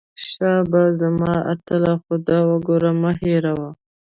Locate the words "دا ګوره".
2.27-2.91